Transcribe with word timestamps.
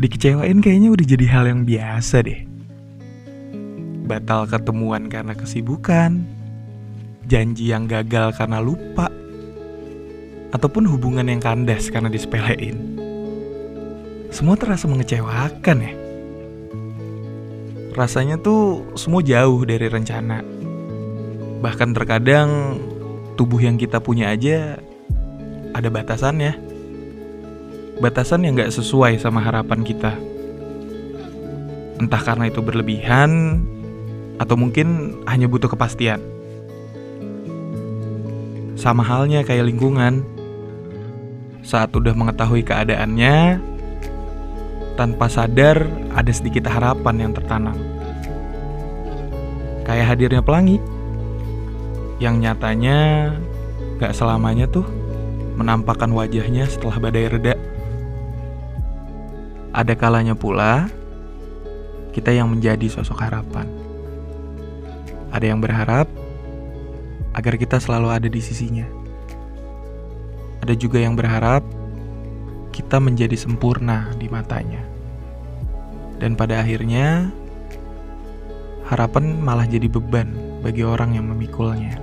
Dikecewain 0.00 0.64
kayaknya 0.64 0.96
udah 0.96 1.04
jadi 1.04 1.26
hal 1.28 1.44
yang 1.44 1.68
biasa 1.68 2.24
deh. 2.24 2.48
Batal 4.08 4.48
ketemuan 4.48 5.12
karena 5.12 5.36
kesibukan, 5.36 6.24
janji 7.28 7.68
yang 7.68 7.84
gagal 7.84 8.32
karena 8.32 8.64
lupa, 8.64 9.12
ataupun 10.56 10.88
hubungan 10.88 11.28
yang 11.28 11.44
kandas 11.44 11.92
karena 11.92 12.08
disepelein. 12.08 12.96
Semua 14.32 14.56
terasa 14.56 14.88
mengecewakan 14.88 15.78
ya. 15.84 15.92
Rasanya 17.92 18.40
tuh 18.40 18.88
semua 18.96 19.20
jauh 19.20 19.68
dari 19.68 19.84
rencana. 19.84 20.40
Bahkan 21.60 21.92
terkadang 21.92 22.80
tubuh 23.36 23.60
yang 23.60 23.76
kita 23.76 24.00
punya 24.00 24.32
aja 24.32 24.80
ada 25.76 25.92
batasannya. 25.92 26.69
Batasan 28.00 28.48
yang 28.48 28.56
gak 28.56 28.72
sesuai 28.72 29.20
sama 29.20 29.44
harapan 29.44 29.84
kita. 29.84 30.16
Entah 32.00 32.22
karena 32.24 32.48
itu 32.48 32.64
berlebihan, 32.64 33.60
atau 34.40 34.56
mungkin 34.56 35.20
hanya 35.28 35.44
butuh 35.44 35.68
kepastian. 35.68 36.16
Sama 38.80 39.04
halnya 39.04 39.44
kayak 39.44 39.68
lingkungan. 39.68 40.24
Saat 41.60 41.92
udah 41.92 42.16
mengetahui 42.16 42.64
keadaannya, 42.64 43.60
tanpa 44.96 45.28
sadar 45.28 45.84
ada 46.16 46.32
sedikit 46.32 46.72
harapan 46.72 47.28
yang 47.28 47.32
tertanam. 47.36 47.76
Kayak 49.84 50.16
hadirnya 50.16 50.40
pelangi, 50.40 50.80
yang 52.16 52.40
nyatanya 52.40 53.28
gak 54.00 54.16
selamanya 54.16 54.64
tuh 54.72 54.88
menampakkan 55.60 56.08
wajahnya 56.16 56.64
setelah 56.64 56.96
badai 56.96 57.28
reda. 57.28 57.60
Ada 59.70 59.94
kalanya 59.94 60.34
pula 60.34 60.90
kita 62.10 62.34
yang 62.34 62.50
menjadi 62.50 62.90
sosok 62.90 63.22
harapan. 63.22 63.70
Ada 65.30 65.54
yang 65.54 65.62
berharap 65.62 66.10
agar 67.38 67.54
kita 67.54 67.78
selalu 67.78 68.10
ada 68.10 68.26
di 68.26 68.42
sisinya. 68.42 68.82
Ada 70.66 70.74
juga 70.74 70.98
yang 70.98 71.14
berharap 71.14 71.62
kita 72.74 72.98
menjadi 72.98 73.38
sempurna 73.38 74.10
di 74.18 74.26
matanya. 74.26 74.82
Dan 76.18 76.34
pada 76.34 76.60
akhirnya 76.60 77.30
harapan 78.90 79.38
malah 79.38 79.70
jadi 79.70 79.86
beban 79.86 80.34
bagi 80.66 80.82
orang 80.82 81.14
yang 81.14 81.30
memikulnya. 81.30 81.94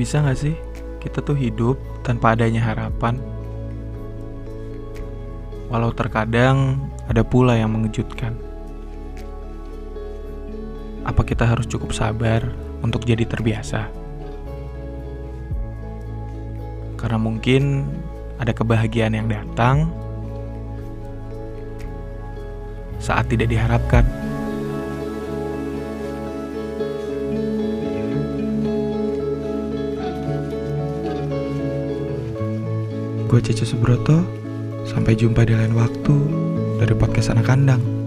Bisa 0.00 0.24
gak 0.24 0.40
sih 0.40 0.56
kita 1.04 1.20
tuh 1.20 1.36
hidup 1.36 1.76
tanpa 2.00 2.32
adanya 2.32 2.64
harapan? 2.64 3.31
Walau 5.72 5.88
terkadang 5.96 6.76
ada 7.08 7.24
pula 7.24 7.56
yang 7.56 7.72
mengejutkan. 7.72 8.36
Apa 11.00 11.24
kita 11.24 11.48
harus 11.48 11.64
cukup 11.64 11.96
sabar 11.96 12.44
untuk 12.84 13.08
jadi 13.08 13.24
terbiasa? 13.24 13.88
Karena 17.00 17.16
mungkin 17.16 17.88
ada 18.36 18.52
kebahagiaan 18.52 19.16
yang 19.16 19.32
datang 19.32 19.88
saat 23.00 23.32
tidak 23.32 23.48
diharapkan. 23.48 24.04
Gue 33.24 33.40
Cece 33.40 33.64
Subroto, 33.64 34.41
sampai 34.86 35.14
jumpa 35.14 35.46
di 35.46 35.54
lain 35.54 35.74
waktu 35.74 36.16
dari 36.82 36.94
podcast 36.98 37.30
anak 37.30 37.46
kandang. 37.46 38.01